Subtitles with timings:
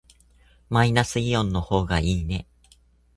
[0.67, 2.47] マイナスイオンの方がいいね。